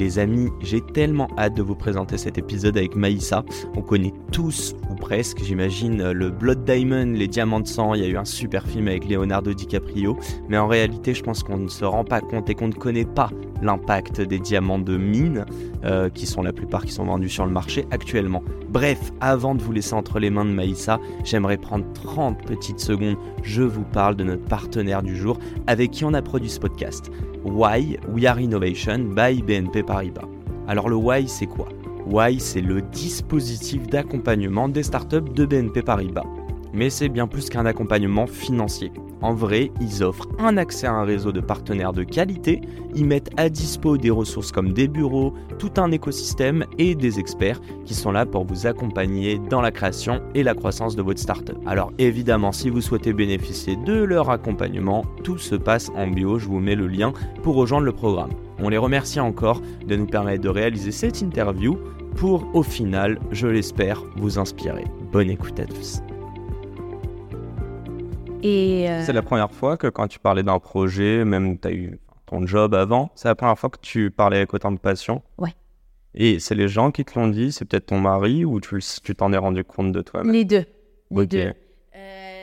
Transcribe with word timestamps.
Les 0.00 0.18
amis, 0.18 0.48
j'ai 0.60 0.80
tellement 0.80 1.28
hâte 1.36 1.52
de 1.52 1.62
vous 1.62 1.74
présenter 1.74 2.16
cet 2.16 2.38
épisode 2.38 2.78
avec 2.78 2.96
Maïssa. 2.96 3.44
On 3.76 3.82
connaît 3.82 4.14
tous, 4.32 4.74
ou 4.90 4.94
presque, 4.94 5.42
j'imagine, 5.44 6.12
le 6.12 6.30
Blood 6.30 6.64
Diamond, 6.64 7.12
les 7.12 7.28
Diamants 7.28 7.60
de 7.60 7.66
sang. 7.66 7.92
Il 7.92 8.00
y 8.00 8.06
a 8.06 8.08
eu 8.08 8.16
un 8.16 8.24
super 8.24 8.66
film 8.66 8.88
avec 8.88 9.06
Leonardo 9.06 9.52
DiCaprio. 9.52 10.16
Mais 10.48 10.56
en 10.56 10.68
réalité, 10.68 11.12
je 11.12 11.22
pense 11.22 11.42
qu'on 11.42 11.58
ne 11.58 11.68
se 11.68 11.84
rend 11.84 12.04
pas 12.04 12.22
compte 12.22 12.48
et 12.48 12.54
qu'on 12.54 12.68
ne 12.68 12.72
connaît 12.72 13.04
pas 13.04 13.28
l'impact 13.60 14.22
des 14.22 14.38
diamants 14.38 14.78
de 14.78 14.96
mine, 14.96 15.44
euh, 15.84 16.08
qui 16.08 16.24
sont 16.24 16.40
la 16.40 16.54
plupart 16.54 16.86
qui 16.86 16.92
sont 16.92 17.04
vendus 17.04 17.28
sur 17.28 17.44
le 17.44 17.52
marché 17.52 17.84
actuellement. 17.90 18.42
Bref, 18.70 19.12
avant 19.20 19.54
de 19.54 19.62
vous 19.62 19.72
laisser 19.72 19.92
entre 19.92 20.18
les 20.18 20.30
mains 20.30 20.46
de 20.46 20.50
Maïssa, 20.50 20.98
j'aimerais 21.24 21.58
prendre 21.58 21.84
30 21.92 22.42
petites 22.46 22.80
secondes. 22.80 23.16
Je 23.42 23.62
vous 23.62 23.84
parle 23.84 24.16
de 24.16 24.24
notre 24.24 24.46
partenaire 24.46 25.02
du 25.02 25.14
jour 25.14 25.38
avec 25.66 25.90
qui 25.90 26.06
on 26.06 26.14
a 26.14 26.22
produit 26.22 26.48
ce 26.48 26.58
podcast. 26.58 27.10
Why 27.44 27.98
We 28.08 28.26
Are 28.26 28.38
Innovation 28.38 29.14
by 29.14 29.40
BNP 29.42 29.82
Paribas. 29.82 30.28
Alors 30.68 30.88
le 30.90 30.96
Why 30.96 31.26
c'est 31.26 31.46
quoi? 31.46 31.68
Why 32.06 32.38
c'est 32.38 32.60
le 32.60 32.82
dispositif 32.82 33.86
d'accompagnement 33.86 34.68
des 34.68 34.82
startups 34.82 35.32
de 35.34 35.46
BNP 35.46 35.82
Paribas. 35.82 36.26
Mais 36.72 36.90
c'est 36.90 37.08
bien 37.08 37.26
plus 37.26 37.48
qu'un 37.48 37.66
accompagnement 37.66 38.26
financier. 38.26 38.92
En 39.22 39.34
vrai, 39.34 39.70
ils 39.80 40.02
offrent 40.02 40.28
un 40.38 40.56
accès 40.56 40.86
à 40.86 40.94
un 40.94 41.04
réseau 41.04 41.30
de 41.30 41.40
partenaires 41.40 41.92
de 41.92 42.04
qualité, 42.04 42.62
ils 42.94 43.04
mettent 43.04 43.30
à 43.36 43.48
dispo 43.50 43.98
des 43.98 44.10
ressources 44.10 44.50
comme 44.50 44.72
des 44.72 44.88
bureaux, 44.88 45.34
tout 45.58 45.72
un 45.76 45.90
écosystème 45.90 46.64
et 46.78 46.94
des 46.94 47.18
experts 47.18 47.60
qui 47.84 47.94
sont 47.94 48.12
là 48.12 48.24
pour 48.24 48.44
vous 48.44 48.66
accompagner 48.66 49.38
dans 49.50 49.60
la 49.60 49.70
création 49.70 50.22
et 50.34 50.42
la 50.42 50.54
croissance 50.54 50.96
de 50.96 51.02
votre 51.02 51.20
startup. 51.20 51.58
Alors 51.66 51.92
évidemment, 51.98 52.52
si 52.52 52.70
vous 52.70 52.80
souhaitez 52.80 53.12
bénéficier 53.12 53.76
de 53.76 53.92
leur 53.92 54.30
accompagnement, 54.30 55.04
tout 55.22 55.38
se 55.38 55.54
passe 55.54 55.90
en 55.94 56.06
bio, 56.06 56.38
je 56.38 56.46
vous 56.46 56.60
mets 56.60 56.74
le 56.74 56.86
lien 56.86 57.12
pour 57.42 57.56
rejoindre 57.56 57.84
le 57.84 57.92
programme. 57.92 58.30
On 58.58 58.68
les 58.68 58.78
remercie 58.78 59.20
encore 59.20 59.60
de 59.86 59.96
nous 59.96 60.06
permettre 60.06 60.42
de 60.42 60.48
réaliser 60.48 60.92
cette 60.92 61.20
interview 61.20 61.78
pour 62.16 62.46
au 62.54 62.62
final, 62.62 63.18
je 63.30 63.46
l'espère, 63.46 64.02
vous 64.16 64.38
inspirer. 64.38 64.84
Bonne 65.12 65.30
écoute 65.30 65.58
à 65.60 65.66
tous. 65.66 66.02
Euh, 68.44 69.02
c'est 69.04 69.12
la 69.12 69.22
première 69.22 69.50
fois 69.50 69.76
que 69.76 69.86
quand 69.86 70.08
tu 70.08 70.18
parlais 70.18 70.42
d'un 70.42 70.58
projet, 70.58 71.24
même 71.24 71.58
tu 71.58 71.68
as 71.68 71.72
eu 71.72 71.98
ton 72.26 72.46
job 72.46 72.74
avant, 72.74 73.10
c'est 73.14 73.28
la 73.28 73.34
première 73.34 73.58
fois 73.58 73.70
que 73.70 73.78
tu 73.80 74.10
parlais 74.10 74.38
avec 74.38 74.54
autant 74.54 74.72
de 74.72 74.78
passion 74.78 75.22
Ouais. 75.38 75.54
Et 76.14 76.38
c'est 76.40 76.54
les 76.54 76.68
gens 76.68 76.90
qui 76.90 77.04
te 77.04 77.18
l'ont 77.18 77.28
dit, 77.28 77.52
c'est 77.52 77.64
peut-être 77.64 77.86
ton 77.86 78.00
mari 78.00 78.44
ou 78.44 78.60
tu 78.60 78.80
t'en 79.14 79.32
es 79.32 79.36
rendu 79.36 79.62
compte 79.64 79.92
de 79.92 80.00
toi-même? 80.00 80.32
Les 80.32 80.44
deux. 80.44 80.64
Les 81.10 81.26
deux. 81.26 81.52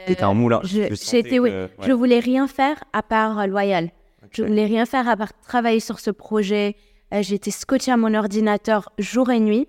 T'étais 0.05 0.23
un 0.23 0.33
moulin. 0.33 0.61
Je, 0.63 0.93
j'étais, 0.93 1.39
oui. 1.39 1.51
Je 1.81 1.91
voulais 1.91 2.19
rien 2.19 2.47
faire 2.47 2.81
à 2.93 3.03
part 3.03 3.39
euh, 3.39 3.45
Loyal. 3.45 3.89
Je 4.31 4.41
Ok. 4.43 4.47
voulais 4.49 4.65
rien 4.65 4.85
faire 4.85 5.07
à 5.09 5.17
part 5.17 5.33
travailler 5.41 5.81
sur 5.81 5.99
ce 5.99 6.11
projet. 6.11 6.75
Euh, 7.13 7.21
j'étais 7.21 7.51
scotchée 7.51 7.91
à 7.91 7.97
mon 7.97 8.13
ordinateur 8.13 8.93
jour 8.97 9.29
et 9.31 9.39
nuit. 9.41 9.67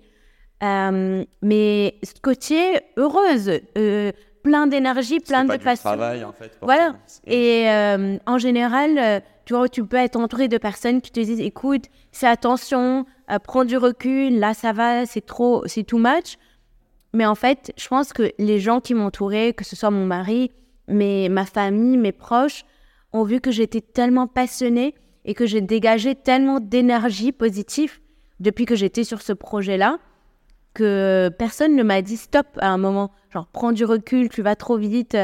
Euh, 0.63 1.25
mais 1.41 1.95
scotchée, 2.03 2.79
heureuse, 2.97 3.51
euh, 3.77 4.11
plein 4.49 4.67
d'énergie, 4.67 5.19
plein 5.19 5.39
C'est 5.39 5.43
de 5.43 5.47
pas 5.49 5.57
du 5.57 5.63
passion. 5.63 5.89
travail, 5.89 6.23
en 6.23 6.31
fait, 6.31 6.51
Voilà. 6.61 6.95
Et 7.27 7.69
euh, 7.69 8.17
en 8.25 8.37
général, 8.39 8.97
euh, 8.97 9.19
tu 9.45 9.53
vois, 9.53 9.69
tu 9.69 9.85
peux 9.85 9.97
être 9.97 10.15
entouré 10.15 10.47
de 10.47 10.57
personnes 10.57 11.01
qui 11.01 11.11
te 11.11 11.19
disent, 11.19 11.39
écoute, 11.39 11.85
fais 12.11 12.27
attention, 12.27 13.05
euh, 13.31 13.37
prends 13.39 13.63
du 13.63 13.77
recul, 13.77 14.39
là 14.39 14.53
ça 14.53 14.73
va, 14.73 15.05
c'est 15.05 15.25
trop, 15.25 15.63
c'est 15.67 15.83
too 15.83 15.99
much. 15.99 16.37
Mais 17.13 17.25
en 17.25 17.35
fait, 17.35 17.71
je 17.77 17.87
pense 17.87 18.11
que 18.11 18.31
les 18.39 18.59
gens 18.59 18.79
qui 18.79 18.93
m'entouraient, 18.95 19.53
que 19.53 19.63
ce 19.63 19.75
soit 19.75 19.91
mon 19.91 20.05
mari, 20.05 20.51
mes, 20.87 21.29
ma 21.29 21.45
famille, 21.45 21.97
mes 21.97 22.11
proches, 22.11 22.65
ont 23.13 23.23
vu 23.23 23.41
que 23.41 23.51
j'étais 23.51 23.81
tellement 23.81 24.27
passionnée 24.27 24.95
et 25.25 25.33
que 25.33 25.45
j'ai 25.45 25.61
dégagé 25.61 26.15
tellement 26.15 26.59
d'énergie 26.59 27.31
positive 27.31 27.99
depuis 28.39 28.65
que 28.65 28.75
j'étais 28.75 29.03
sur 29.03 29.21
ce 29.21 29.33
projet-là 29.33 29.99
que 30.79 31.29
personne 31.37 31.75
ne 31.75 31.83
m'a 31.83 32.01
dit 32.01 32.17
stop 32.17 32.47
à 32.59 32.69
un 32.69 32.77
moment. 32.77 33.11
Genre, 33.33 33.47
prends 33.47 33.71
du 33.71 33.85
recul, 33.85 34.29
tu 34.29 34.41
vas 34.41 34.55
trop 34.55 34.77
vite. 34.77 35.17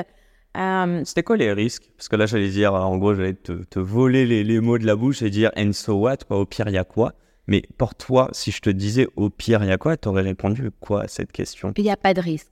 Euh, 0.57 1.01
C'était 1.05 1.23
quoi 1.23 1.37
les 1.37 1.51
risques? 1.53 1.91
Parce 1.97 2.07
que 2.09 2.15
là, 2.15 2.25
j'allais 2.25 2.49
dire, 2.49 2.73
en 2.73 2.97
gros, 2.97 3.13
j'allais 3.15 3.33
te, 3.33 3.63
te 3.63 3.79
voler 3.79 4.25
les, 4.25 4.43
les 4.43 4.59
mots 4.59 4.77
de 4.77 4.85
la 4.85 4.95
bouche 4.95 5.21
et 5.21 5.29
dire 5.29 5.51
and 5.57 5.73
so 5.73 5.95
what 5.95 6.17
quoi, 6.27 6.39
Au 6.39 6.45
pire, 6.45 6.67
il 6.67 6.73
y 6.73 6.77
a 6.77 6.83
quoi? 6.83 7.13
Mais 7.47 7.63
pour 7.77 7.95
toi, 7.95 8.29
si 8.31 8.51
je 8.51 8.61
te 8.61 8.69
disais 8.69 9.07
au 9.15 9.29
pire, 9.29 9.63
il 9.63 9.69
y 9.69 9.71
a 9.71 9.77
quoi 9.77 9.97
T'aurais 9.97 10.23
répondu 10.23 10.71
quoi 10.79 11.03
à 11.03 11.07
cette 11.07 11.31
question? 11.31 11.73
Il 11.77 11.83
n'y 11.83 11.91
a 11.91 11.97
pas 11.97 12.13
de 12.13 12.21
risque. 12.21 12.51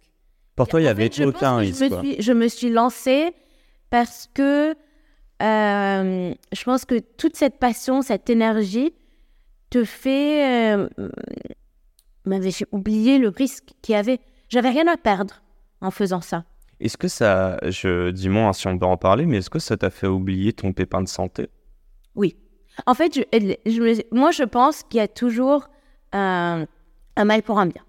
Pour 0.55 0.67
toi, 0.67 0.81
il 0.81 0.83
y 0.83 0.87
avait 0.87 1.09
fait, 1.09 1.25
aucun 1.25 1.55
que 1.55 1.61
risque. 1.61 1.79
Je 1.79 1.85
me, 1.85 1.89
quoi. 1.89 1.99
suis, 2.01 2.21
je 2.21 2.31
me 2.31 2.47
suis 2.47 2.69
lancée 2.69 3.33
parce 3.89 4.29
que 4.33 4.75
euh, 5.41 6.33
je 6.51 6.63
pense 6.63 6.85
que 6.85 6.99
toute 6.99 7.35
cette 7.35 7.57
passion, 7.57 8.01
cette 8.01 8.29
énergie 8.29 8.93
te 9.71 9.83
fait 9.83 10.75
euh, 10.75 10.87
m'avait 12.25 12.51
fait 12.51 12.67
oublier 12.71 13.17
le 13.17 13.29
risque 13.29 13.69
qu'il 13.81 13.93
y 13.93 13.97
avait. 13.97 14.19
J'avais 14.49 14.69
rien 14.69 14.87
à 14.87 14.97
perdre 14.97 15.41
en 15.81 15.91
faisant 15.91 16.21
ça. 16.21 16.45
Est-ce 16.79 16.97
que 16.97 17.07
ça, 17.07 17.59
je 17.69 18.09
dis-moi 18.11 18.43
hein, 18.47 18.53
si 18.53 18.67
on 18.67 18.77
peut 18.77 18.85
en 18.85 18.97
parler, 18.97 19.25
mais 19.25 19.37
est-ce 19.37 19.49
que 19.49 19.59
ça 19.59 19.77
t'a 19.77 19.89
fait 19.89 20.07
oublier 20.07 20.53
ton 20.53 20.73
pépin 20.73 21.01
de 21.01 21.07
santé? 21.07 21.49
Oui. 22.15 22.35
En 22.85 22.93
fait, 22.93 23.13
je, 23.15 23.21
je 23.65 23.81
me- 23.81 24.15
moi, 24.17 24.31
je 24.31 24.43
pense 24.43 24.83
qu'il 24.83 24.97
y 24.97 25.01
a 25.01 25.07
toujours 25.07 25.67
un, 26.11 26.65
un 27.15 27.25
mal 27.25 27.43
pour 27.43 27.59
un 27.59 27.67
bien. 27.67 27.83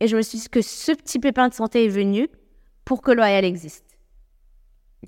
Et 0.00 0.08
je 0.08 0.16
me 0.16 0.22
suis 0.22 0.38
dit 0.38 0.48
que 0.48 0.60
ce 0.62 0.92
petit 0.92 1.18
pépin 1.18 1.48
de 1.48 1.54
santé 1.54 1.84
est 1.86 1.88
venu 1.88 2.28
pour 2.84 3.00
que 3.02 3.10
Loyal 3.12 3.44
existe. 3.44 3.84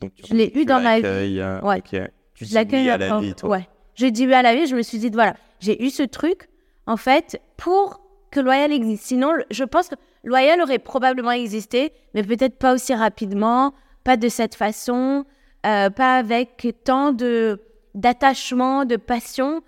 Donc, 0.00 0.12
Je 0.26 0.34
l'ai 0.34 0.52
eu 0.58 0.64
dans 0.64 0.80
ma 0.80 0.98
vie. 1.00 1.40
euh, 1.40 1.60
Ouais. 1.60 1.78
ok. 1.78 2.00
Tu 2.34 2.44
dis 2.44 2.56
oui 2.56 2.88
à 2.88 2.96
la 2.98 3.18
vie, 3.20 3.34
toi. 3.34 3.50
Ouais. 3.50 3.68
J'ai 3.96 4.10
dit 4.12 4.26
oui 4.26 4.34
à 4.34 4.42
la 4.42 4.54
vie. 4.54 4.66
Je 4.66 4.76
me 4.76 4.82
suis 4.82 4.98
dit, 4.98 5.10
voilà, 5.10 5.34
j'ai 5.60 5.84
eu 5.84 5.90
ce 5.90 6.04
truc, 6.04 6.48
en 6.86 6.96
fait, 6.96 7.40
pour 7.56 8.00
que 8.30 8.40
Loyal 8.40 8.72
existe. 8.72 9.04
Sinon, 9.04 9.32
je 9.50 9.64
pense 9.64 9.88
que 9.88 9.94
Loyal 10.24 10.60
aurait 10.60 10.78
probablement 10.78 11.30
existé, 11.32 11.92
mais 12.14 12.22
peut-être 12.22 12.58
pas 12.58 12.74
aussi 12.74 12.94
rapidement, 12.94 13.74
pas 14.04 14.16
de 14.16 14.28
cette 14.28 14.54
façon, 14.54 15.24
euh, 15.66 15.90
pas 15.90 16.16
avec 16.18 16.74
tant 16.84 17.12
de 17.12 17.60
d'attachement, 17.94 18.84
de 18.84 18.96
passion 18.96 19.62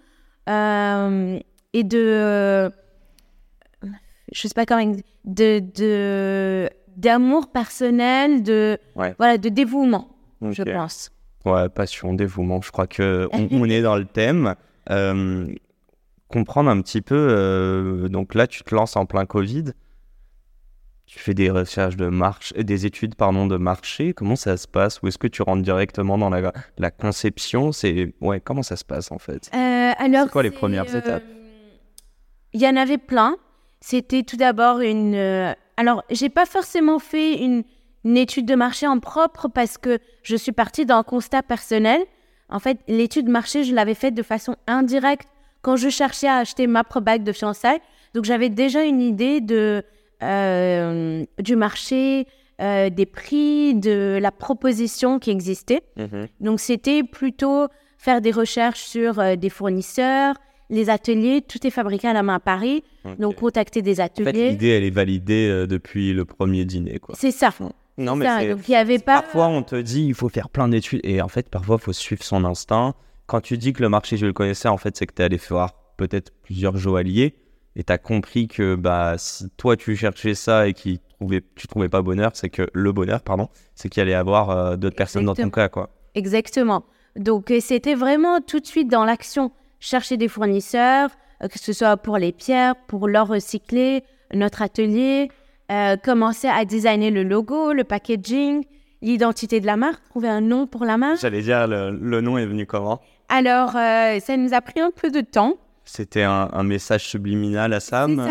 euh, 0.48 1.38
et 1.72 1.84
de, 1.84 2.70
je 4.32 4.40
sais 4.48 4.54
pas 4.54 4.66
comment, 4.66 4.94
de 5.24 5.60
de 5.74 6.68
d'amour 6.96 7.48
personnel, 7.50 8.42
de 8.42 8.78
Ouais. 8.96 9.14
voilà, 9.18 9.38
de 9.38 9.48
dévouement, 9.48 10.08
je 10.42 10.62
pense. 10.62 11.10
Ouais, 11.46 11.68
passion, 11.70 12.12
dévouement. 12.12 12.60
Je 12.60 12.70
crois 12.70 12.86
que 12.86 13.28
on, 13.32 13.48
on 13.50 13.64
est 13.64 13.80
dans 13.82 13.96
le 13.96 14.04
thème. 14.04 14.54
Euh, 14.90 15.46
comprendre 16.30 16.70
un 16.70 16.80
petit 16.80 17.02
peu. 17.02 17.14
euh, 17.30 18.08
donc 18.08 18.34
là, 18.34 18.46
tu 18.46 18.62
te 18.62 18.74
lances 18.74 18.96
en 18.96 19.04
plein 19.06 19.26
Covid. 19.26 19.72
Tu 21.06 21.18
fais 21.18 21.34
des 21.34 21.50
recherches 21.50 21.96
de 21.96 22.06
marché, 22.06 22.62
des 22.62 22.86
études 22.86 23.16
pardon 23.16 23.48
de 23.48 23.56
marché. 23.56 24.14
Comment 24.14 24.36
ça 24.36 24.56
se 24.56 24.68
passe? 24.68 25.02
Ou 25.02 25.08
est-ce 25.08 25.18
que 25.18 25.26
tu 25.26 25.42
rentres 25.42 25.62
directement 25.62 26.16
dans 26.16 26.30
la, 26.30 26.52
la 26.78 26.90
conception? 26.92 27.72
C'est 27.72 28.14
ouais. 28.20 28.40
Comment 28.40 28.62
ça 28.62 28.76
se 28.76 28.84
passe 28.84 29.10
en 29.10 29.18
fait? 29.18 29.50
Euh, 29.52 29.92
alors, 29.98 30.26
C'est 30.26 30.30
quoi 30.32 30.44
les 30.44 30.52
premières 30.52 30.86
euh, 30.94 30.98
étapes? 31.00 31.24
Il 32.52 32.60
y 32.60 32.68
en 32.68 32.76
avait 32.76 32.98
plein. 32.98 33.36
C'était 33.80 34.22
tout 34.22 34.36
d'abord 34.36 34.80
une. 34.80 35.14
euh, 35.16 35.52
Alors, 35.76 36.04
j'ai 36.10 36.28
pas 36.28 36.46
forcément 36.46 37.00
fait 37.00 37.42
une, 37.42 37.64
une 38.04 38.16
étude 38.16 38.46
de 38.46 38.54
marché 38.54 38.86
en 38.86 39.00
propre 39.00 39.48
parce 39.48 39.78
que 39.78 39.98
je 40.22 40.36
suis 40.36 40.52
partie 40.52 40.86
d'un 40.86 41.02
constat 41.02 41.42
personnel. 41.42 42.00
En 42.50 42.60
fait, 42.60 42.78
l'étude 42.86 43.26
de 43.26 43.32
marché, 43.32 43.64
je 43.64 43.74
l'avais 43.74 43.94
faite 43.94 44.14
de 44.14 44.22
façon 44.22 44.54
indirecte 44.68 45.26
quand 45.62 45.76
je 45.76 45.88
cherchais 45.88 46.28
à 46.28 46.36
acheter 46.36 46.66
ma 46.66 46.82
bague 46.82 47.22
de 47.22 47.32
fiançailles. 47.32 47.80
Donc, 48.14 48.24
j'avais 48.24 48.48
déjà 48.48 48.84
une 48.84 49.00
idée 49.00 49.40
de, 49.40 49.84
euh, 50.22 51.24
du 51.38 51.56
marché, 51.56 52.26
euh, 52.60 52.90
des 52.90 53.06
prix, 53.06 53.74
de 53.74 54.18
la 54.20 54.32
proposition 54.32 55.18
qui 55.18 55.30
existait. 55.30 55.82
Donc, 56.40 56.60
c'était 56.60 57.02
plutôt 57.02 57.66
faire 57.98 58.20
des 58.20 58.30
recherches 58.30 58.82
sur 58.82 59.18
euh, 59.18 59.36
des 59.36 59.50
fournisseurs, 59.50 60.34
les 60.70 60.88
ateliers. 60.88 61.42
Tout 61.42 61.66
est 61.66 61.70
fabriqué 61.70 62.08
à 62.08 62.12
la 62.12 62.22
main 62.22 62.36
à 62.36 62.40
Paris. 62.40 62.82
Donc, 63.18 63.36
contacter 63.36 63.82
des 63.82 64.00
en 64.00 64.04
fait, 64.04 64.20
ateliers. 64.20 64.50
l'idée, 64.50 64.68
elle 64.68 64.84
est 64.84 64.90
validée 64.90 65.66
depuis 65.68 66.12
le 66.12 66.24
premier 66.24 66.64
dîner, 66.64 66.98
quoi. 66.98 67.14
c'est 67.18 67.30
ça. 67.30 67.50
Non, 67.98 68.16
Donc, 68.16 68.24
il 68.24 68.70
n'y 68.70 68.76
avait 68.76 68.98
pas. 68.98 69.22
Parfois, 69.22 69.48
on 69.48 69.62
te 69.62 69.76
dit 69.76 70.06
il 70.06 70.14
faut 70.14 70.28
faire 70.28 70.48
plein 70.48 70.68
d'études 70.68 71.00
et 71.04 71.20
en 71.20 71.28
fait, 71.28 71.48
parfois, 71.48 71.76
il 71.78 71.84
faut 71.84 71.92
suivre 71.92 72.22
son 72.22 72.44
instinct. 72.44 72.94
Quand 73.30 73.40
tu 73.40 73.56
dis 73.58 73.72
que 73.72 73.80
le 73.80 73.88
marché, 73.88 74.16
je 74.16 74.26
le 74.26 74.32
connaissais, 74.32 74.66
en 74.66 74.76
fait, 74.76 74.96
c'est 74.96 75.06
que 75.06 75.14
tu 75.14 75.22
es 75.22 75.24
allé 75.24 75.36
voir 75.36 75.74
peut-être 75.96 76.32
plusieurs 76.42 76.76
joailliers 76.76 77.36
et 77.76 77.84
tu 77.84 77.92
as 77.92 77.96
compris 77.96 78.48
que 78.48 78.74
bah, 78.74 79.14
si 79.18 79.48
toi 79.50 79.76
tu 79.76 79.94
cherchais 79.94 80.34
ça 80.34 80.66
et 80.66 80.74
que 80.74 80.96
trouvais, 81.10 81.44
tu 81.54 81.68
trouvais 81.68 81.88
pas 81.88 82.02
bonheur, 82.02 82.32
c'est 82.34 82.48
que 82.48 82.68
le 82.72 82.90
bonheur, 82.90 83.20
pardon, 83.22 83.48
c'est 83.76 83.88
qu'il 83.88 84.02
allait 84.02 84.10
y 84.10 84.14
avoir 84.14 84.50
euh, 84.50 84.76
d'autres 84.76 84.96
personnes 84.96 85.26
dans 85.26 85.36
ton 85.36 85.48
cas. 85.48 85.68
Quoi. 85.68 85.90
Exactement. 86.16 86.82
Donc 87.14 87.52
euh, 87.52 87.60
c'était 87.60 87.94
vraiment 87.94 88.40
tout 88.40 88.58
de 88.58 88.66
suite 88.66 88.88
dans 88.88 89.04
l'action. 89.04 89.52
Chercher 89.78 90.16
des 90.16 90.26
fournisseurs, 90.26 91.10
euh, 91.40 91.46
que 91.46 91.60
ce 91.60 91.72
soit 91.72 91.98
pour 91.98 92.18
les 92.18 92.32
pierres, 92.32 92.74
pour 92.88 93.06
l'or 93.06 93.28
recyclé, 93.28 94.02
notre 94.34 94.60
atelier, 94.60 95.30
commencer 96.02 96.48
à 96.48 96.64
designer 96.64 97.12
le 97.12 97.22
logo, 97.22 97.72
le 97.72 97.84
packaging, 97.84 98.64
l'identité 99.02 99.60
de 99.60 99.66
la 99.66 99.76
marque, 99.76 100.02
trouver 100.08 100.28
un 100.28 100.40
nom 100.40 100.66
pour 100.66 100.84
la 100.84 100.96
marque. 100.96 101.20
J'allais 101.20 101.42
dire, 101.42 101.68
le, 101.68 101.90
le, 101.90 102.20
nom 102.20 102.38
est 102.38 102.46
venu 102.46 102.66
comment? 102.66 103.00
Alors, 103.30 103.72
ça 103.72 104.36
nous 104.36 104.52
a 104.52 104.60
pris 104.60 104.80
un 104.80 104.90
peu 104.90 105.10
de 105.10 105.22
temps. 105.22 105.56
C'était 105.92 106.22
un, 106.22 106.62
message 106.62 107.08
subliminal 107.08 107.72
à 107.72 107.80
Sam 107.80 108.24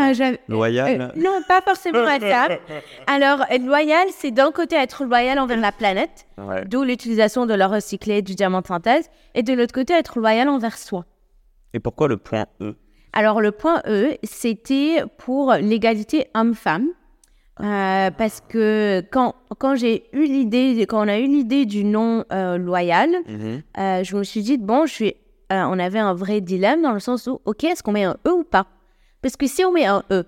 Loyal 0.48 1.02
euh, 1.02 1.22
Non, 1.22 1.42
pas 1.46 1.60
forcément 1.62 2.06
à 2.06 2.18
Sam. 2.18 2.58
Alors, 3.08 3.44
être 3.50 3.66
loyal, 3.66 4.08
c'est 4.16 4.32
d'un 4.32 4.54
côté 4.54 4.78
être 4.78 5.04
loyal 5.04 5.40
envers 5.40 5.60
la 5.60 5.74
planète, 5.74 6.26
d'où 6.68 6.84
l'utilisation 6.84 7.46
de 7.46 7.54
l'or 7.54 7.72
recyclé, 7.72 8.22
du 8.22 8.34
diamant 8.34 8.62
de 8.62 8.68
synthèse, 8.68 9.10
et 9.36 9.44
de 9.44 9.54
l'autre 9.54 9.74
côté, 9.74 9.94
être 9.94 10.20
loyal 10.20 10.48
envers 10.48 10.78
soi. 10.78 11.04
Et 11.74 11.82
pourquoi 11.82 12.08
le 12.08 12.16
point 12.16 12.46
E? 12.62 12.76
Alors, 13.12 13.42
le 13.42 13.52
point 13.52 13.82
E, 13.88 14.16
c'était 14.24 15.04
pour 15.18 15.54
l'égalité 15.54 16.28
homme-femme. 16.36 16.88
Euh, 17.62 18.12
parce 18.12 18.42
que 18.48 19.04
quand, 19.12 19.36
quand 19.58 19.76
j'ai 19.76 20.06
eu 20.14 20.24
l'idée, 20.26 20.86
quand 20.88 21.06
on 21.06 21.10
a 21.10 21.20
eu 21.20 21.28
l'idée 21.28 21.66
du 21.66 21.84
nom 21.84 22.24
euh, 22.32 22.58
loyal, 22.58 23.10
mhm. 23.28 23.62
je 23.76 24.16
me 24.16 24.24
suis 24.24 24.42
dit, 24.42 24.58
bon, 24.58 24.86
je 24.86 24.94
suis 24.94 25.16
euh, 25.52 25.64
on 25.64 25.80
avait 25.80 26.00
un 26.00 26.14
vrai 26.14 26.42
dilemme 26.42 26.84
dans 26.84 26.94
le 26.94 27.00
sens 27.00 27.26
où, 27.26 27.42
OK, 27.46 27.64
est-ce 27.64 27.82
qu'on 27.82 27.92
met 27.92 28.04
un 28.04 28.18
E 28.28 28.32
ou 28.32 28.44
pas? 28.44 28.68
Parce 29.22 29.36
que 29.36 29.48
si 29.48 29.66
on 29.66 29.72
met 29.72 29.86
un 29.86 30.04
E, 30.12 30.24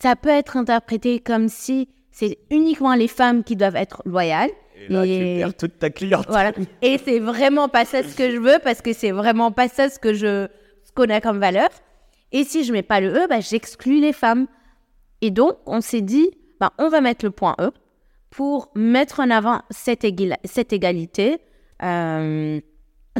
ça 0.00 0.16
peut 0.16 0.30
être 0.30 0.56
interprété 0.56 1.20
comme 1.20 1.48
si 1.48 1.88
c'est 2.10 2.38
uniquement 2.50 2.94
les 2.94 3.08
femmes 3.08 3.44
qui 3.44 3.56
doivent 3.56 3.76
être 3.76 4.02
loyales. 4.06 4.50
Et 4.88 4.92
là, 4.92 5.04
tu 5.04 5.38
perds 5.38 5.56
toute 5.56 5.78
ta 5.78 5.90
clientèle. 5.90 6.30
Voilà. 6.30 6.52
Et 6.82 6.98
c'est 6.98 7.18
vraiment 7.18 7.68
pas 7.68 7.84
ça 7.84 8.02
ce 8.02 8.16
que 8.16 8.30
je 8.30 8.38
veux 8.38 8.58
parce 8.62 8.80
que 8.80 8.92
c'est 8.92 9.10
vraiment 9.10 9.52
pas 9.52 9.68
ça 9.68 9.90
ce 9.90 9.98
que 9.98 10.14
je 10.14 10.48
connais 10.94 11.20
comme 11.20 11.38
valeur. 11.38 11.68
Et 12.32 12.44
si 12.44 12.64
je 12.64 12.72
mets 12.72 12.82
pas 12.82 13.00
le 13.00 13.14
E, 13.14 13.26
bah, 13.28 13.40
j'exclus 13.40 14.00
les 14.00 14.12
femmes. 14.12 14.46
Et 15.20 15.30
donc, 15.30 15.56
on 15.66 15.80
s'est 15.80 16.00
dit, 16.00 16.30
bah, 16.60 16.72
on 16.78 16.88
va 16.88 17.00
mettre 17.00 17.24
le 17.24 17.30
point 17.30 17.54
E 17.60 17.70
pour 18.30 18.70
mettre 18.74 19.20
en 19.20 19.30
avant 19.30 19.62
cette, 19.70 20.06
cette 20.44 20.72
égalité. 20.72 21.38
Euh, 21.82 22.60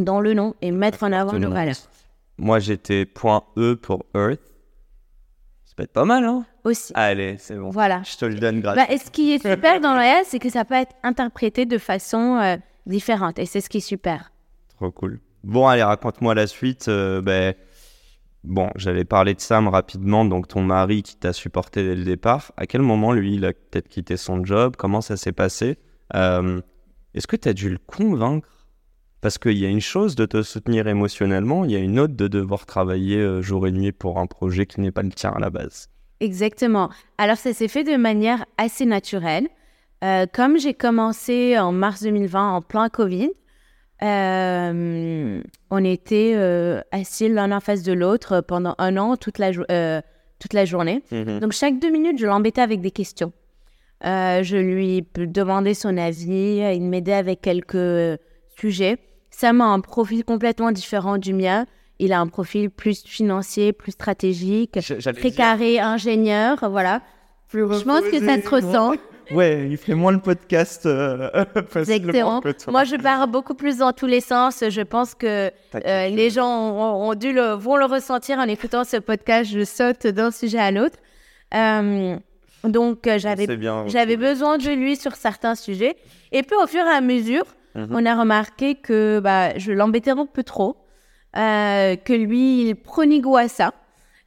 dans 0.01 0.21
le 0.21 0.35
nom 0.35 0.55
et 0.61 0.71
mettre 0.71 1.03
en 1.05 1.13
avant 1.13 1.39
nos 1.39 1.51
valeurs. 1.51 1.77
Moi, 2.39 2.59
j'étais 2.59 3.07
point 3.07 3.45
E 3.57 3.77
pour 3.77 4.05
Earth. 4.15 4.41
Ça 5.65 5.75
peut 5.77 5.85
être 5.85 5.93
pas 5.93 6.05
mal, 6.05 6.25
hein? 6.25 6.45
Aussi. 6.65 6.93
Allez, 6.95 7.37
c'est 7.39 7.57
bon. 7.57 7.71
Voilà. 7.71 8.03
Je 8.05 8.17
te 8.17 8.25
le 8.25 8.35
donne 8.35 8.61
gratuit. 8.61 8.83
Bah, 8.87 8.93
et 8.93 8.99
ce 8.99 9.11
qui 9.11 9.33
est 9.33 9.39
super 9.39 9.81
dans 9.81 9.95
l'OS, 9.95 10.27
c'est 10.27 10.39
que 10.39 10.51
ça 10.51 10.65
peut 10.65 10.75
être 10.75 10.95
interprété 11.03 11.67
de 11.67 11.79
façon 11.79 12.39
euh, 12.41 12.57
différente. 12.87 13.39
Et 13.39 13.47
c'est 13.47 13.61
ce 13.61 13.69
qui 13.69 13.79
est 13.79 13.81
super. 13.81 14.33
Trop 14.77 14.91
cool. 14.91 15.21
Bon, 15.43 15.67
allez, 15.67 15.83
raconte-moi 15.83 16.35
la 16.35 16.47
suite. 16.47 16.89
Euh, 16.89 17.21
ben, 17.23 17.55
bon, 18.44 18.70
j'allais 18.76 19.05
parler 19.05 19.35
de 19.35 19.41
Sam 19.41 19.69
rapidement. 19.69 20.25
Donc, 20.25 20.49
ton 20.49 20.62
mari 20.62 21.02
qui 21.02 21.17
t'a 21.17 21.32
supporté 21.32 21.82
dès 21.82 21.94
le 21.94 22.05
départ. 22.05 22.52
À 22.56 22.67
quel 22.67 22.82
moment, 22.82 23.12
lui, 23.12 23.35
il 23.35 23.44
a 23.44 23.52
peut-être 23.52 23.88
quitté 23.88 24.17
son 24.17 24.44
job? 24.44 24.76
Comment 24.76 25.00
ça 25.00 25.17
s'est 25.17 25.32
passé? 25.32 25.79
Euh, 26.14 26.61
Est-ce 27.14 27.26
que 27.26 27.37
tu 27.37 27.49
as 27.49 27.52
dû 27.55 27.70
le 27.70 27.79
convaincre? 27.79 28.49
Parce 29.20 29.38
qu'il 29.38 29.56
y 29.56 29.64
a 29.64 29.70
une 29.70 29.81
chose 29.81 30.17
de 30.17 30.26
te 30.26 30.43
soutenir 30.43 30.87
émotionnellement, 30.87 31.64
il 31.64 31.70
y 31.70 31.76
a 31.76 31.79
une 31.79 31.99
autre 31.99 32.14
de 32.14 32.29
devoir 32.29 32.67
travailler 32.67 33.17
euh, 33.17 33.41
jour 33.41 33.67
et 33.67 33.73
nuit 33.73 33.91
pour 33.91 34.19
un 34.19 34.26
projet 34.26 34.67
qui 34.67 34.82
n'est 34.82 34.91
pas 34.91 35.02
le 35.02 35.08
tien 35.08 35.31
à 35.31 35.41
la 35.41 35.49
base. 35.49 35.88
Exactement. 36.20 36.91
Alors 37.17 37.38
ça 37.38 37.55
s'est 37.55 37.69
fait 37.69 37.85
de 37.85 37.96
manière 37.96 38.44
assez 38.58 38.85
naturelle. 38.85 39.49
Euh, 40.05 40.26
comme 40.31 40.58
j'ai 40.58 40.75
commencé 40.75 41.58
en 41.58 41.73
mars 41.73 42.02
2020 42.02 42.56
en 42.56 42.61
plein 42.61 42.91
Covid, 42.91 43.31
euh, 44.02 45.43
on 45.70 45.85
était 45.85 46.35
assis 46.91 47.29
l'un 47.29 47.52
en 47.52 47.61
face 47.61 47.82
de 47.82 47.93
l'autre 47.93 48.41
pendant 48.41 48.75
un 48.79 48.96
an, 48.96 49.17
toute 49.17 49.38
la, 49.38 49.52
toute 49.52 50.52
la 50.52 50.64
journée. 50.64 51.02
Mhm. 51.11 51.41
Donc 51.41 51.52
chaque 51.52 51.79
deux 51.79 51.91
minutes, 51.91 52.19
je 52.19 52.26
l'embêtais 52.26 52.61
avec 52.61 52.81
des 52.81 52.91
questions. 52.91 53.32
je 54.02 54.56
lui 54.56 55.06
demandais 55.17 55.75
son 55.75 55.96
avis, 55.96 56.61
il 56.75 56.82
m'aidait 56.82 57.14
avec 57.14 57.41
quelques 57.41 58.19
sujets. 58.58 58.99
Sam 59.31 59.61
a 59.61 59.64
un 59.64 59.81
profil 59.81 60.25
complètement 60.25 60.70
différent 60.70 61.19
du 61.19 61.35
mien. 61.35 61.67
Il 61.99 62.12
a 62.12 62.20
un 62.20 62.26
profil 62.26 62.70
plus 62.70 63.05
financier, 63.05 63.73
plus 63.73 63.93
stratégique, 63.93 64.79
très 64.81 65.31
carré, 65.31 65.79
ingénieur, 65.79 66.69
voilà. 66.70 67.02
je 67.52 67.85
pense 67.85 68.02
que 68.02 68.25
ça 68.25 68.41
se 68.41 68.49
ressent. 68.49 68.94
Ouais, 69.31 69.69
il 69.69 69.76
fait 69.76 69.94
moins 69.94 70.12
le 70.12 70.21
podcast 70.21 70.87
euh, 70.87 71.31
Exactement. 71.75 72.41
Moi, 72.69 72.85
je 72.85 72.97
pars 72.97 73.29
beaucoup 73.29 73.55
plus 73.55 73.79
dans 73.79 73.93
tous 73.93 74.06
les 74.06 74.21
sens. 74.21 74.65
Je 74.69 74.82
pense 74.82 75.15
que 75.15 75.50
euh, 75.75 76.09
les 76.09 76.31
gens 76.31 76.49
ont, 76.49 77.15
dû 77.15 77.32
le, 77.32 77.53
vont 77.53 77.76
le 77.76 77.87
ressentir 77.87 78.38
en 78.38 78.49
écoutant 78.49 78.85
ce 78.85 78.97
podcast. 78.97 79.50
Je 79.50 79.65
saute 79.65 80.06
d'un 80.06 80.31
sujet 80.31 80.59
à 80.59 80.71
l'autre. 80.71 80.99
Euh, 81.55 82.17
donc, 82.65 83.09
j'avais, 83.19 83.47
j'avais 83.87 84.17
besoin 84.17 84.59
de 84.59 84.71
lui 84.71 84.97
sur 84.97 85.15
certains 85.15 85.55
sujets. 85.55 85.97
Et 86.32 86.43
puis, 86.43 86.56
au 86.62 86.67
fur 86.67 86.85
et 86.85 86.97
à 86.97 87.00
mesure, 87.00 87.44
Mhm. 87.75 87.88
On 87.91 88.06
a 88.06 88.15
remarqué 88.15 88.77
que 88.77 89.20
bah, 89.20 89.59
je 89.59 89.73
l'embêtais 89.73 90.11
un 90.11 90.27
peu 90.27 90.43
trop, 90.43 90.77
euh, 91.37 91.97
que 91.97 92.12
lui, 92.12 92.69
il 92.69 92.75
prenait 92.77 93.20
goût 93.20 93.37
à 93.37 93.49
ça 93.49 93.75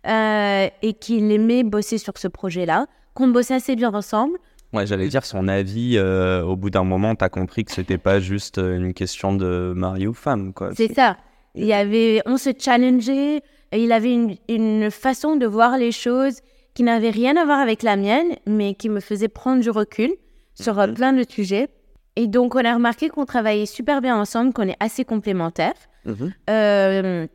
euh, 0.06 0.68
et 0.82 0.94
qu'il 0.94 1.32
aimait 1.32 1.64
bosser 1.64 1.98
sur 1.98 2.18
ce 2.18 2.28
projet-là, 2.28 2.88
qu'on 3.14 3.30
bossait 3.30 3.56
assez 3.56 3.76
bien 3.76 3.94
ensemble. 3.94 4.38
Ouais, 4.74 4.86
j'allais 4.86 5.08
dire 5.08 5.26
son 5.26 5.48
avis. 5.48 5.98
Euh, 5.98 6.44
au 6.44 6.56
bout 6.56 6.70
d'un 6.70 6.84
moment, 6.84 7.16
tu 7.16 7.24
as 7.24 7.30
compris 7.30 7.64
que 7.66 7.72
c'était 7.72 7.98
pas 7.98 8.20
juste 8.20 8.58
une 8.58 8.94
question 8.94 9.34
de 9.34 9.74
mari 9.76 10.08
ou 10.08 10.14
femme, 10.14 10.54
quoi. 10.54 10.72
C'est 10.76 10.94
ça. 10.94 11.18
Il 11.56 11.66
y 11.66 11.74
avait, 11.74 12.22
on 12.26 12.38
se 12.38 12.50
challengeait. 12.58 13.42
Et 13.74 13.84
il 13.84 13.92
avait 13.92 14.14
une, 14.14 14.36
une, 14.48 14.90
façon 14.92 15.36
de 15.36 15.46
voir 15.46 15.78
les 15.78 15.92
choses 15.92 16.40
qui 16.74 16.84
n'avait 16.84 17.10
rien 17.10 17.36
à 17.36 17.44
voir 17.44 17.60
avec 17.60 17.84
la 17.84 17.98
mienne, 17.98 18.36
mais 18.46 18.76
qui 18.76 18.88
me 18.88 19.02
faisait 19.02 19.28
prendre 19.28 19.62
du 19.62 19.70
recul 19.70 20.12
sur 20.54 20.76
mhm. 20.76 20.94
plein 20.94 21.14
de 21.14 21.24
sujets. 21.28 21.68
Et 22.16 22.28
donc, 22.28 22.56
on 22.56 22.64
a 22.64 22.74
remarqué 22.74 23.10
qu'on 23.10 23.26
travaillait 23.26 23.66
super 23.66 24.02
bien 24.02 24.18
ensemble, 24.18 24.54
qu'on 24.54 24.68
est 24.68 24.78
assez 24.80 25.04
complémentaires. 25.04 25.74
Mhm. 26.06 26.34
Euh, 26.50 27.28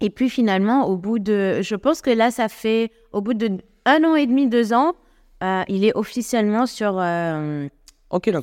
et 0.00 0.10
puis 0.10 0.28
finalement, 0.28 0.86
au 0.86 0.96
bout 0.96 1.18
de, 1.18 1.60
je 1.62 1.74
pense 1.74 2.02
que 2.02 2.10
là, 2.10 2.30
ça 2.30 2.48
fait, 2.48 2.90
au 3.12 3.20
bout 3.20 3.34
de 3.34 3.58
un 3.84 4.04
an 4.04 4.14
et 4.14 4.26
demi, 4.26 4.48
deux 4.48 4.72
ans, 4.72 4.94
euh, 5.42 5.62
il 5.68 5.84
est 5.84 5.94
officiellement 5.94 6.66
sur, 6.66 6.98
euh, 6.98 7.68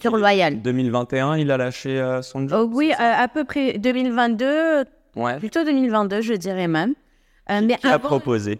sur 0.01 0.17
Loyal. 0.17 0.61
2021, 0.61 1.37
il 1.37 1.51
a 1.51 1.57
lâché 1.57 2.19
son 2.21 2.47
job. 2.47 2.69
Oh, 2.71 2.75
oui, 2.75 2.91
à 2.97 3.27
peu 3.27 3.43
près 3.43 3.77
2022, 3.77 4.83
ouais. 5.15 5.37
plutôt 5.37 5.63
2022, 5.63 6.21
je 6.21 6.33
dirais 6.33 6.67
même. 6.67 6.93
mais 7.49 7.77
qui 7.77 7.87
a 7.87 7.99
proposé? 7.99 8.59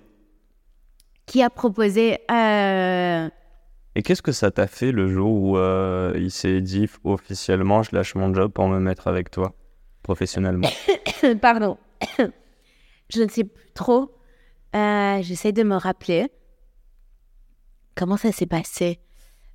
Qui 1.26 1.42
a 1.42 1.50
proposé 1.50 2.20
et 3.96 4.04
qu'est-ce 4.04 4.22
que 4.22 4.34
ça 4.34 4.52
t'a 4.52 4.68
fait 4.68 4.92
le 4.92 5.08
jour 5.08 5.32
où 5.32 5.58
euh, 5.58 6.14
il 6.18 6.30
s'est 6.30 6.60
dit 6.60 6.90
officiellement 7.06 7.82
je 7.82 7.96
lâche 7.96 8.14
mon 8.16 8.34
job 8.34 8.52
pour 8.52 8.68
me 8.68 8.80
mettre 8.80 9.08
avec 9.08 9.32
toi 9.32 9.54
professionnellement? 10.04 10.68
Pardon. 11.42 11.78
je 13.10 13.24
ne 13.24 13.30
sais 13.30 13.46
plus 13.46 13.72
trop. 13.74 14.12
Euh, 14.76 15.22
j'essaie 15.22 15.54
de 15.54 15.64
me 15.64 15.76
rappeler. 15.76 16.28
Comment 17.96 18.18
ça 18.18 18.32
s'est 18.32 18.46
passé? 18.46 19.00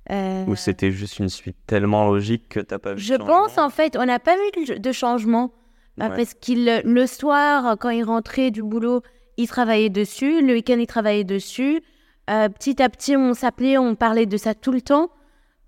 Euh... 0.09 0.45
Ou 0.45 0.55
c'était 0.55 0.91
juste 0.91 1.19
une 1.19 1.29
suite 1.29 1.57
tellement 1.67 2.05
logique 2.05 2.49
que 2.49 2.59
t'as 2.59 2.79
pas 2.79 2.93
vu 2.93 2.99
Je 2.99 3.13
pense 3.13 3.57
en 3.57 3.69
fait, 3.69 3.95
on 3.97 4.05
n'a 4.05 4.19
pas 4.19 4.35
vu 4.35 4.79
de 4.79 4.91
changement. 4.91 5.53
Euh, 6.01 6.07
parce 6.09 6.33
qu'il 6.33 6.81
le 6.83 7.05
soir, 7.05 7.77
quand 7.79 7.89
il 7.89 8.03
rentrait 8.03 8.49
du 8.49 8.63
boulot, 8.63 9.03
il 9.37 9.47
travaillait 9.47 9.89
dessus. 9.89 10.41
Le 10.41 10.53
week-end, 10.53 10.77
il 10.79 10.87
travaillait 10.87 11.23
dessus. 11.23 11.81
Euh, 12.29 12.49
petit 12.49 12.81
à 12.81 12.89
petit, 12.89 13.15
on 13.15 13.33
s'appelait, 13.33 13.77
on 13.77 13.95
parlait 13.95 14.25
de 14.25 14.37
ça 14.37 14.55
tout 14.55 14.71
le 14.71 14.81
temps. 14.81 15.11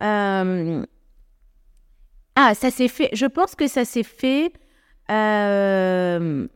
Euh, 0.01 0.83
ah, 2.35 2.55
ça 2.55 2.71
s'est 2.71 2.87
fait. 2.87 3.09
Je 3.13 3.25
pense 3.25 3.53
que 3.55 3.67
ça 3.67 3.85
s'est 3.85 4.03
fait 4.03 4.53
euh, 5.11 6.47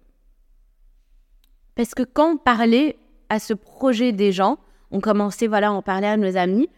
parce 1.76 1.94
que 1.94 2.04
quand 2.04 2.34
on 2.34 2.38
parlait 2.38 2.98
à 3.30 3.40
ce 3.40 3.54
projet 3.54 4.12
des 4.12 4.32
gens, 4.32 4.58
on 4.92 5.00
commençait, 5.00 5.48
voilà, 5.48 5.74
on 5.74 5.82
parlait 5.82 6.08
à 6.08 6.18
nos 6.18 6.38
amis. 6.38 6.70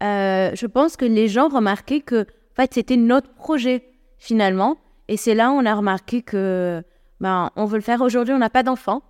je 0.00 0.66
pense 0.66 0.96
que 0.96 1.04
les 1.04 1.28
gens 1.28 1.48
remarquaient 1.48 2.00
que, 2.00 2.22
en 2.22 2.54
fait, 2.56 2.74
c'était 2.74 2.96
notre 2.96 3.32
projet 3.34 3.84
finalement. 4.18 4.76
Et 5.08 5.16
c'est 5.16 5.34
là 5.34 5.50
où 5.50 5.54
on 5.54 5.64
a 5.66 5.74
remarqué 5.74 6.22
que, 6.22 6.82
ben, 7.20 7.50
on 7.56 7.64
veut 7.64 7.76
le 7.76 7.82
faire 7.82 8.00
aujourd'hui. 8.00 8.34
On 8.34 8.38
n'a 8.38 8.50
pas 8.50 8.62
d'enfants. 8.62 9.02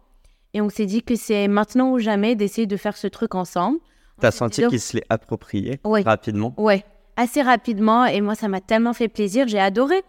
Et 0.54 0.60
on 0.60 0.68
s'est 0.68 0.86
dit 0.86 1.02
que 1.02 1.16
c'est 1.16 1.48
maintenant 1.48 1.90
ou 1.90 1.98
jamais 1.98 2.34
d'essayer 2.34 2.66
de 2.66 2.76
faire 2.76 2.96
ce 2.96 3.06
truc 3.06 3.34
ensemble. 3.34 3.78
T'as 4.20 4.30
senti 4.30 4.66
qu'il 4.68 4.80
se 4.80 4.96
l'est 4.96 5.04
approprié 5.10 5.80
rapidement? 5.84 6.54
Ouais, 6.56 6.84
assez 7.16 7.42
rapidement. 7.42 8.06
Et 8.06 8.20
moi, 8.20 8.34
ça 8.34 8.48
m'a 8.48 8.60
tellement 8.60 8.94
fait 8.94 9.08
plaisir. 9.08 9.46
J'ai 9.48 9.60
adoré. 9.60 10.02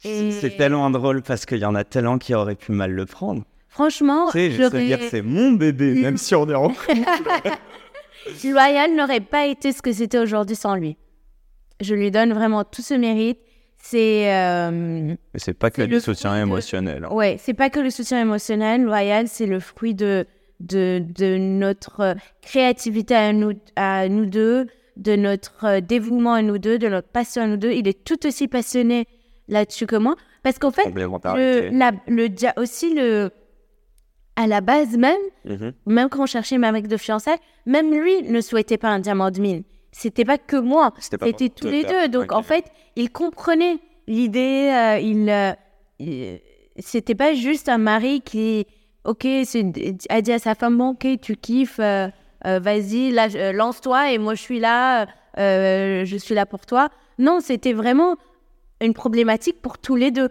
C'est 0.00 0.56
tellement 0.56 0.90
drôle 0.90 1.22
parce 1.22 1.46
qu'il 1.46 1.58
y 1.58 1.64
en 1.64 1.76
a 1.76 1.84
tellement 1.84 2.18
qui 2.18 2.34
auraient 2.34 2.56
pu 2.56 2.72
mal 2.72 2.90
le 2.90 3.06
prendre. 3.06 3.42
Franchement, 3.68 4.26
Tu 4.26 4.32
sais, 4.32 4.50
je 4.50 4.68
sais 4.68 4.84
dire, 4.84 4.98
c'est 5.08 5.22
mon 5.22 5.52
bébé, 5.52 5.94
même 5.94 6.16
si 6.18 6.34
on 6.34 6.48
est 6.50 6.54
en 6.54 6.68
Loyal 8.44 8.94
n'aurait 8.94 9.20
pas 9.20 9.46
été 9.46 9.72
ce 9.72 9.82
que 9.82 9.92
c'était 9.92 10.18
aujourd'hui 10.18 10.56
sans 10.56 10.74
lui. 10.74 10.96
Je 11.80 11.94
lui 11.94 12.10
donne 12.10 12.32
vraiment 12.32 12.64
tout 12.64 12.82
ce 12.82 12.94
mérite. 12.94 13.38
C'est 13.84 14.32
euh, 14.32 14.70
Mais 14.70 15.16
c'est 15.40 15.54
pas 15.54 15.70
que 15.72 15.82
le 15.82 15.98
soutien 15.98 16.36
de- 16.36 16.42
émotionnel. 16.42 17.04
hein. 17.04 17.12
ouais, 17.12 17.36
c'est 17.40 17.54
pas 17.54 17.68
que 17.68 17.80
le 17.80 17.90
soutien 17.90 18.20
émotionnel. 18.20 18.82
Loyal, 18.84 19.26
c'est 19.26 19.46
le 19.46 19.58
fruit 19.60 19.94
de 19.94 20.26
de, 20.60 21.02
de 21.04 21.36
notre 21.38 22.14
créativité 22.40 23.16
à 23.16 23.32
nous 23.32 23.54
à 23.74 24.08
nous 24.08 24.26
deux, 24.26 24.68
de 24.96 25.16
notre 25.16 25.64
euh, 25.64 25.80
dévouement 25.80 26.34
à 26.34 26.42
nous 26.42 26.58
deux, 26.58 26.78
de 26.78 26.86
notre 26.86 27.08
passion 27.08 27.42
à 27.42 27.46
nous 27.48 27.56
deux. 27.56 27.72
Il 27.72 27.88
est 27.88 28.04
tout 28.04 28.24
aussi 28.24 28.46
passionné 28.46 29.08
là-dessus 29.48 29.86
que 29.86 29.96
moi, 29.96 30.14
parce 30.44 30.60
qu'en 30.60 30.70
fait, 30.70 30.88
le, 30.94 31.76
la, 31.76 31.90
aussi 32.56 32.94
le 32.94 33.30
à 34.36 34.46
la 34.46 34.60
base 34.60 34.96
même 34.96 35.20
Mhm. 35.44 35.72
même 35.86 36.08
quand 36.08 36.22
on 36.22 36.26
cherchait 36.26 36.58
ma 36.58 36.72
mec 36.72 36.86
de 36.88 36.96
fiançailles, 36.96 37.38
même 37.66 37.92
lui 37.92 38.22
ne 38.22 38.40
souhaitait 38.40 38.78
pas 38.78 38.88
un 38.88 38.98
diamant 38.98 39.30
de 39.30 39.40
mine. 39.40 39.62
C'était 39.92 40.24
pas 40.24 40.38
que 40.38 40.56
moi, 40.56 40.92
C'était 40.98 41.48
tous 41.50 41.66
les 41.68 41.84
deux. 41.84 42.08
Donc 42.08 42.32
en 42.32 42.42
fait, 42.42 42.64
il 42.96 43.10
comprenait 43.10 43.78
l'idée. 44.06 44.70
euh, 44.72 44.98
il, 45.00 45.28
euh, 45.28 45.52
il- 45.98 46.40
c'était 46.78 47.14
pas 47.14 47.34
juste 47.34 47.68
un 47.68 47.76
mari 47.78 48.22
qui, 48.22 48.66
ok, 49.04 49.26
a 50.08 50.20
dit 50.22 50.32
à 50.32 50.38
sa 50.38 50.54
femme, 50.54 50.78
bon, 50.78 50.90
ok, 50.90 51.06
tu 51.20 51.36
kiffes, 51.36 51.78
euh, 51.80 52.08
euh, 52.46 52.58
vas-y, 52.58 53.12
lance-toi 53.52 54.12
et 54.12 54.18
moi 54.18 54.34
je 54.34 54.40
suis 54.40 54.60
là, 54.60 55.06
je 55.36 56.16
suis 56.18 56.34
là 56.34 56.46
pour 56.46 56.64
toi. 56.64 56.88
Non, 57.18 57.40
c'était 57.40 57.74
vraiment 57.74 58.16
une 58.80 58.94
problématique 58.94 59.60
pour 59.60 59.76
tous 59.78 59.96
les 59.96 60.10
deux. 60.10 60.30